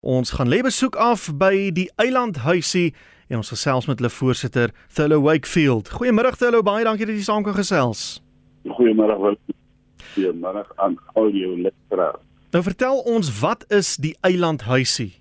[0.00, 2.94] Ons gaan lê besoek af by die Eilandhuisie
[3.28, 5.90] en ons gesels met hulle voorsitter, Thelo Wakefield.
[5.92, 8.22] Goeiemôre Thelo, baie dankie dat jy saam kan gesels.
[8.64, 9.36] Goeiemôre wel.
[10.14, 12.24] Goeiemôre aan al jou luisteraars.
[12.56, 15.12] Nou vertel ons, wat is die Eilandhuisie?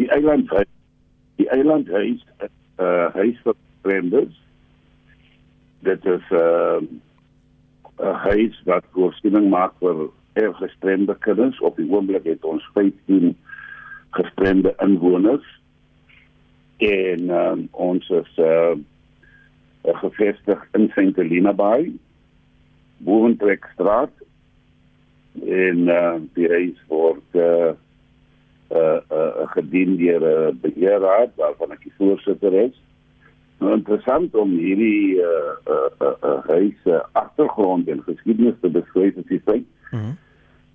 [0.00, 0.72] Die Eilandhuis,
[1.36, 4.32] die Eilandhuis is 'n uh, huis vir vreemdes.
[5.84, 6.80] Dit is 'n uh,
[8.00, 10.08] 'n huis wat voorsiening maak vir
[10.60, 11.60] gestremde kinders.
[11.60, 13.36] Op die oomblik het ons 15
[14.10, 15.46] gestremde inwoners.
[16.76, 18.76] En uh, ons is uh,
[19.82, 21.16] gevestig in St.
[21.16, 21.92] Helena Bay,
[22.96, 24.12] Boerentrekstraat.
[25.46, 27.72] En uh, die huis word uh,
[28.72, 32.76] uh, uh, gedien deur 'n uh, beheerraad waarvan ek die voorsitter is.
[33.58, 39.16] Nou interessant om hierdie uh uh uh, uh huis uh, agtergrond en geskiedenis te beskryf
[39.18, 39.56] as jy sê.
[39.90, 40.12] Mhm.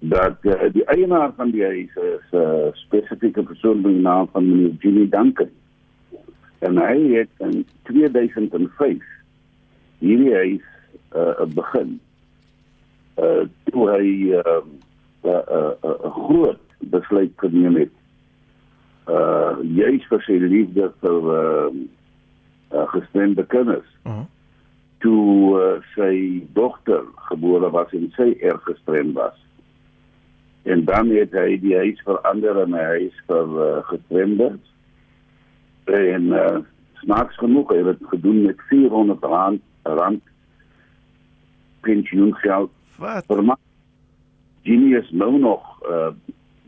[0.09, 4.27] Dat uh, die eienaar van die huis is 'n uh, spesifieke persoon met die naam
[4.31, 5.49] van meneer Jimmy Duncan.
[6.59, 9.03] En hy het in 2005
[9.97, 10.65] hierdie huis
[11.15, 11.99] uh, begin.
[13.15, 14.61] Uh toe hy 'n uh,
[15.23, 17.95] uh, uh, uh, groot besluit geneem het.
[19.07, 21.71] Uh juis vir sy liefde vir uh,
[22.73, 23.87] uh gestremde kinders.
[24.03, 24.11] Mhm.
[24.13, 24.25] Uh -huh.
[24.97, 29.43] Toe uh, sy dogter gebore was en sy erg gestremd was
[30.63, 34.59] en dan het hy die huis verander in 'n huis vir uh, gestremdes
[35.85, 36.59] en uh,
[37.03, 40.21] snaaks genoeg het dit gedoen met 400 rand rand
[41.81, 42.71] pensioengeld.
[42.97, 43.25] Wat?
[43.27, 43.55] Vir my
[44.63, 46.13] genius nou nog uh,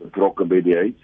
[0.03, 1.01] betrokke by die huis.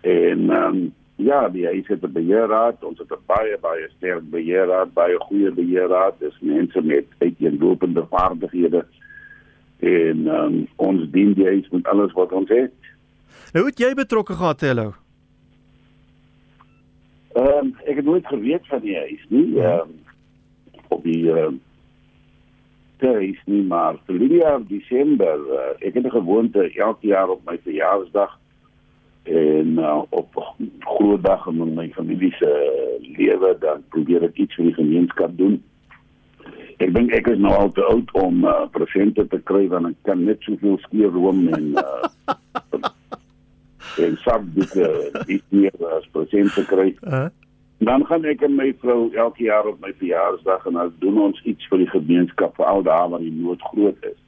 [0.00, 0.78] En um,
[1.16, 2.84] ja die huis het 'n beheerraad.
[2.84, 6.18] Ons het 'n baie baie sterk beheerraad baie goeie beheerraad.
[6.18, 8.86] Dis mense met uiteenlopende vaardighede
[9.78, 12.74] en um, ons dien die huis met alles wat ons het.
[13.52, 14.94] Nou het jy betrokke gehad, Hello?
[17.38, 19.46] Ehm um, ek het nooit geweet van die huis nie.
[19.54, 19.78] Ja.
[19.78, 21.60] Ehm um, op die ehm um,
[22.98, 27.58] huis nie maar vir jaar Desember uh, ek het 'n gewoonte elke jaar op my
[27.62, 28.38] verjaarsdag
[29.22, 32.50] en uh, op groot dag in my familie se
[33.00, 35.62] lewe dan probeer ek iets vir die gemeenskap doen
[36.78, 39.98] ek dink ek is nou al te oud om uh, presente te kry want ek
[40.08, 42.36] kan net soveel skeer room en uh,
[44.04, 44.78] en sap dit
[45.26, 46.92] is nie as presente kry.
[47.02, 47.28] Uh -huh.
[47.78, 51.42] Dan gaan ek en my vrou elke jaar op my verjaarsdag en dan doen ons
[51.44, 54.18] iets vir die gemeenskap vir al daar waar die nood groot is.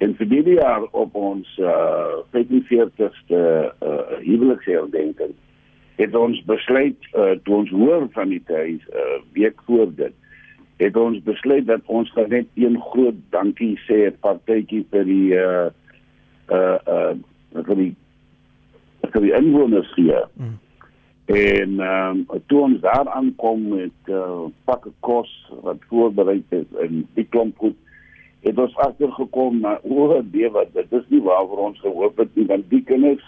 [0.00, 3.42] En vir die jaar op ons uh 45ste
[3.84, 5.36] uh huweliksherdenking
[6.00, 10.16] het ons besluit uh toe ons hoor van die huis uh week voor dit
[10.82, 15.68] het ons besluit dat ons gaan net een groot dankie sê partytjie vir die uh
[16.50, 17.14] uh uh
[17.52, 17.92] vir die
[19.12, 20.26] vir die inwoners hier.
[20.40, 20.58] Mm.
[21.32, 25.30] En ehm um, toe ons daar aankom met uh pakke kos
[25.62, 27.78] wat voorberei is en die klomp goed
[28.42, 32.36] het ons agtergekom na oor die wat dit is nie waar vir ons gehoop het
[32.36, 33.24] nie want die kinders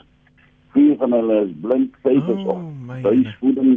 [0.75, 3.77] vier van hulle is blind vyf is oh, op huisvoeding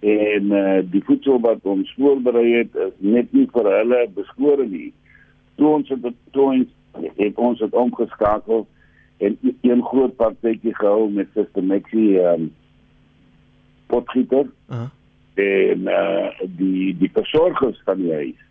[0.00, 4.92] en uh, die voedsel wat ons voorberei het is net nie vir hulle beskore nie.
[5.56, 8.66] Toe ons het toe ons het ons het omgeskakel
[9.24, 12.50] en een groot partytjie gehou met Sister Maxie um
[13.86, 14.50] potgieter.
[14.68, 14.90] Uh -huh.
[15.34, 18.44] En uh, die die versorgers van die huis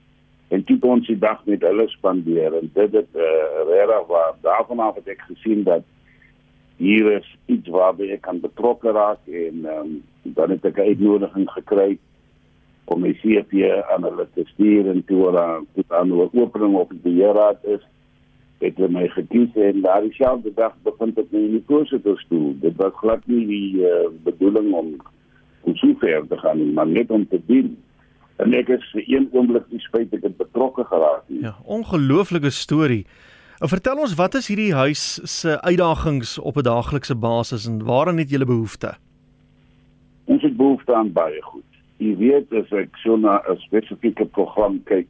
[0.53, 3.23] en dit ons die dag met hulle spandeer en dit het uh,
[3.69, 5.85] regtig waar daarvan af het ek gesien dat
[6.83, 9.93] hier is iets waarby ek kan betrokke raak en um,
[10.37, 11.97] dan het ek 'n uitnodiging gekry
[12.85, 16.89] om my CV aan hulle te stuur en toe hulle toe aan 'n opening op
[16.89, 17.83] die beheerraad is
[18.63, 22.75] het hulle my gekies en daar dieselfde dag bevind ek my in die voorsittersstoel dit
[22.75, 24.95] was glad nie die uh, bedoeling om
[25.63, 27.77] om so ver te gaan maar net om te dien.
[28.35, 31.43] En ek is vir een oomblik nie spyt ek het betrokke geraak nie.
[31.45, 33.05] Ja ongelooflike storie
[33.59, 38.29] vertel ons wat is hierdie huis se uitdagings op 'n daaglikse basis en waaraan het
[38.29, 38.93] julle behoefte?
[40.25, 41.63] Ons het behoefte aan baie goed.
[41.97, 45.07] Jy weet as ek so na 'n spesifieke program kyk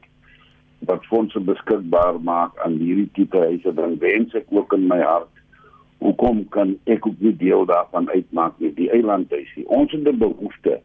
[0.80, 5.30] wat fondse beskikbaar maak aan hierdie tipe huise, dan wens ek ook in my hart
[6.04, 9.68] hoekom kan ek ook nie deel daarvan uitmaak nie, die eilandhuisie.
[9.68, 10.82] Ons het 'n behoefte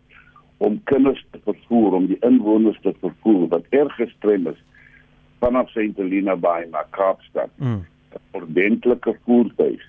[0.59, 4.61] om kinders te vervoer, om die inwoners te vervoer wat erg gestrem is
[5.39, 5.97] vanaf St.
[5.97, 7.51] Helena Bay na Kaapstad.
[7.57, 7.87] 'n mm.
[8.31, 9.83] ordentlike voertuig.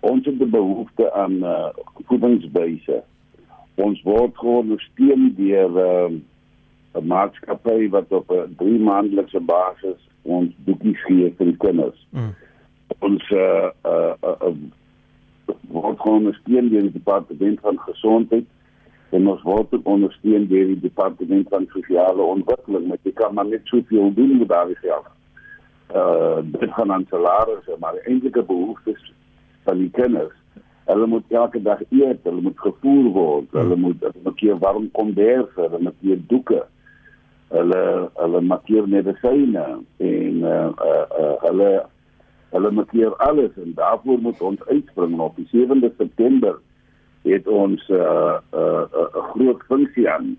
[0.00, 1.68] Ons het 'n behoefte aan uh,
[2.06, 3.02] voedingsbuise.
[3.74, 6.10] Ons word ondersteun deur uh,
[6.94, 12.06] 'n maatskappy wat op 'n 3 maandelikse basis ons boekies gee vir die kinders.
[12.10, 12.34] Mm.
[12.98, 14.54] Ons uh, uh, uh,
[15.68, 18.46] word ondersteun deur die departement van gesondheid
[19.10, 23.66] en ons word ondersteun deur die departement van sosiale ontwikkeling met die kan maar net
[23.70, 25.06] soveel doen met daardie geld.
[25.94, 29.12] Uh dit gaan aan salarisse maar enige behoeftes
[29.64, 30.34] van die kinders.
[30.86, 35.14] Hulle moet elke dag eet, hulle moet gevoer word, hulle moet 'n keer warm kom
[35.14, 36.62] daar, hulle moet hier doeke.
[37.48, 39.66] Hulle hulle maak hier medisyne
[39.96, 41.86] en uh uh, uh hulle
[42.50, 46.58] hulle moet hier alles en daarvoor moet ons uitspring op die 7de September
[47.26, 50.36] het ons 'n uh, uh, uh, uh, groot funksie aan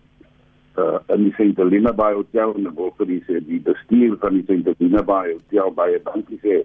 [0.77, 1.57] uh, in die St.
[1.57, 4.73] Helena Bay Hotel en ook vir die die bestuur van die St.
[4.77, 6.63] Helena Bay Hotel baie dankie sê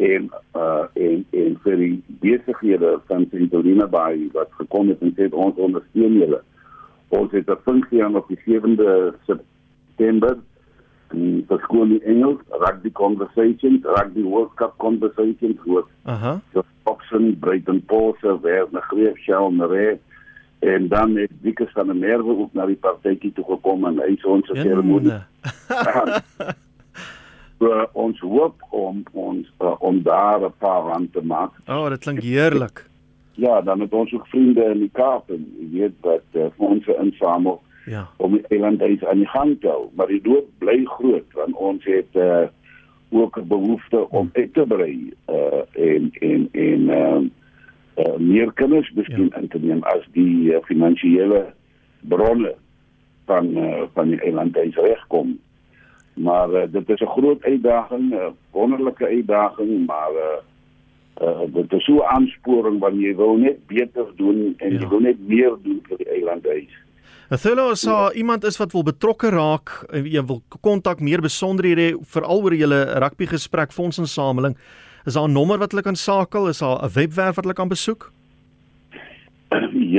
[0.00, 3.50] en uh en en vir die besighede van St.
[3.50, 6.42] Helena Bay wat gekom het en sê ons ondersteun julle.
[7.08, 10.36] Ons het 'n funksie aan op die 7de September
[11.10, 16.62] die verskoon die Engels rugby conversations rugby World Cup conversations with aha -huh.
[16.84, 19.98] Opson Brighton Pose waar na Greef Shell Mare
[20.58, 24.16] en dan het Wieke van der Merwe ook na die partytjie toe gekom en hy
[24.20, 25.12] sê ons seremonie
[27.60, 31.52] uh, ons hoop om ons uh, om daar 'n paar rand te maak.
[31.68, 32.88] O, oh, dit klink heerlik.
[33.32, 36.96] Ja, dan het ons ook vriende in die Kaap en jy weet dat uh, fondse
[37.00, 38.08] insamel ja.
[38.16, 41.84] om die eiland aan die gang te hou, maar die dood bly groot want ons
[41.84, 42.46] het uh,
[43.10, 47.20] ook 'n behoefte om uit te brei uh, en en en uh,
[47.96, 49.40] uh, meer kinders miskien ja.
[49.40, 51.52] in te neem as die uh, finansiële
[52.00, 52.54] bronne
[53.24, 55.38] van uh, van die eiland regkom.
[56.14, 60.40] Maar uh, dit is 'n groot uitdaging, 'n wonderlike uitdaging, maar uh,
[61.26, 64.78] uh, dit is so 'n aansporing wanneer jy wil net beter doen en ja.
[64.78, 66.72] jy wil net meer doen vir die eilandhuis.
[67.30, 68.12] Athulo as ja.
[68.12, 73.28] iemand is wat wil betrokke raak, jy wil kontak meer besonderhede veral oor julle rugby
[73.30, 74.56] gesprek fondsinsameling,
[75.06, 76.48] is daar 'n nommer wat hulle kan skakel?
[76.48, 78.10] Is daar 'n webwerf wat hulle kan besoek?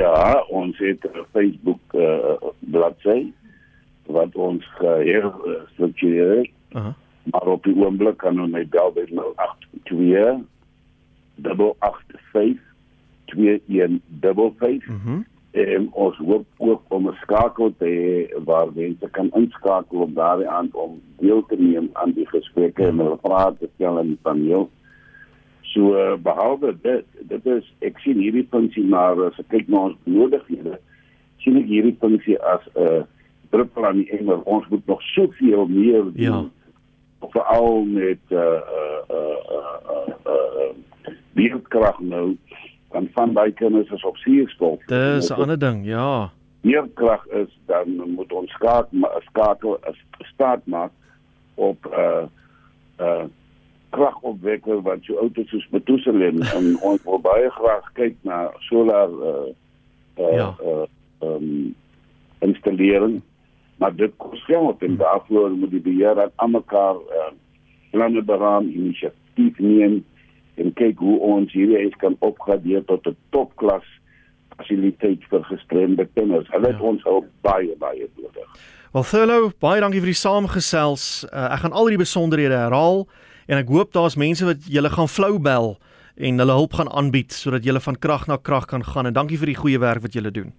[0.01, 3.31] Ja, ons het 'n Facebook uh, bladsy
[4.07, 5.31] wat ons geheer
[5.73, 6.49] struktureer.
[6.71, 6.93] Uh -huh.
[7.23, 10.43] Maar op die oomblik kan hulle my bel by 082
[11.41, 12.59] 885
[13.25, 14.87] 2155.
[14.87, 15.21] Mhm.
[15.51, 20.47] En ons hoop ook om 'n skakel te hê waar mense kan inskakel om daardie
[20.47, 24.19] aan om deel te neem aan die gesprekke en hulle vrae te stel in die
[24.21, 24.69] paneel.
[25.61, 29.77] So uh, behalwe dit, dit is ek sien hierdie funksie maar as ek kyk na
[29.77, 30.79] ons benodigdhede,
[31.37, 33.03] sien ek hierdie funksie as 'n uh,
[33.51, 34.41] druppel aan die emmer.
[34.43, 36.13] Ons moet nog soveel meer doen.
[36.15, 36.45] Ja.
[37.19, 39.39] Veral met uh uh uh
[39.95, 40.71] uh, uh
[41.33, 42.37] beerdkrag nou
[42.91, 44.85] van van daai kinders is op suurstof.
[44.85, 46.31] Dis 'n ander ding, ja.
[46.61, 48.87] Meer krag is dan moet ons skaak
[49.19, 49.79] skakel
[50.19, 50.91] staat maak
[51.55, 52.25] op uh
[52.99, 53.25] uh
[53.89, 59.49] kragopwekker wat jou outo's soos Methuselah en ons wil baie graag kyk na solar uh
[60.17, 60.55] uh, ja.
[60.63, 60.85] uh
[61.19, 61.75] um
[62.39, 63.21] installering
[63.77, 67.31] maar dit kos geld en daarvoor moet die beheer aan almekaar uh,
[67.91, 70.03] planne beraam inisiatief neem
[70.55, 73.87] en kyk hoe ons hierdie huis kan opgradeer tot 'n topklas
[74.57, 76.49] fasiliteit vir gestremde kinders.
[76.51, 76.87] Hulle het ja.
[76.93, 78.47] ons hulp baie baie nodig.
[78.91, 81.25] Wel Thurlo, baie dankie vir die saamgesels.
[81.31, 83.05] Uh, ek gaan al die besonderhede herhaal
[83.47, 85.77] en ek hoop daar's mense wat julle gaan flou bel
[86.17, 89.39] en hulle hulp gaan aanbied sodat julle van krag na krag kan gaan en dankie
[89.39, 90.51] vir die goeie werk wat julle doen.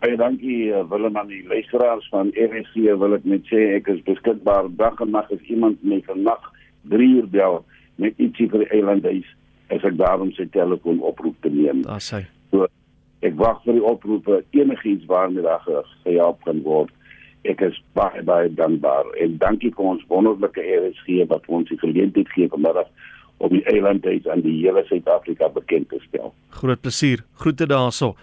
[0.00, 2.92] Baie dankie uh, Willem aan die luisteraars van RSC.
[3.00, 6.52] Wil ek net sê ek is beskikbaar dag en nag as iemand my vannag
[6.92, 7.64] 3 uur bel
[8.02, 9.28] met ietsie vir die eilandhuis
[9.74, 11.82] as ek daarom sy telefoon oproep te neem.
[11.86, 12.22] Daar sê.
[12.52, 12.68] So
[13.26, 15.64] ek wag vir die oproepe enigiets waarmee daar
[16.04, 16.92] gehelp kan word.
[17.46, 22.30] Ek is baie baie dankbaar en dankie vir ons wonderlike RSC wat ons die geleentheid
[22.34, 22.90] gee vanmiddag
[23.38, 26.32] om die eilandhuis aan die hele Suid-Afrika bekend te stel.
[26.56, 27.22] Groot plesier.
[27.42, 28.14] Groete daarso.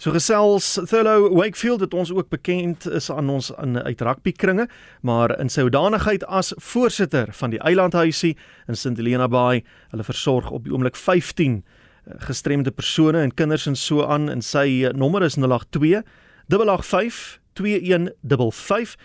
[0.00, 4.64] So gesels Thurlow Wakefield het ons ook bekend is aan ons in uit rugby kringe,
[5.04, 8.30] maar in sy hoedanigheid as voorsitter van die Eilandhuisie
[8.64, 9.60] in St Helena Bay,
[9.92, 14.40] hulle versorg op die oomblik 15 eh, gestremde persone en kinders en so aan en
[14.40, 16.00] sy eh, nommer is 082
[16.48, 18.96] 885 2155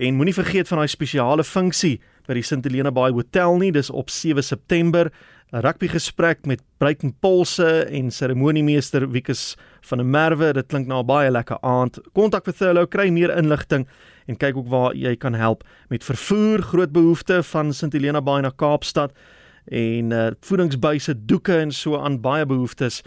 [0.00, 3.92] en moenie vergeet van daai spesiale funksie by die St Helena Bay Hotel nie, dis
[3.92, 5.12] op 7 September
[5.50, 10.52] rugby gesprek met Bruiten Polse en seremoniemeester Wikus van der Merwe.
[10.52, 11.98] Dit klink na 'n baie lekker aand.
[12.12, 13.86] Kontak vir Thurlow, kry meer inligting
[14.26, 18.40] en kyk ook waar jy kan help met vervoer, groot behoefte van St Helena Bay
[18.40, 19.12] na Kaapstad
[19.64, 23.02] en uh, voedingsbuise, doeke en so aan baie behoeftes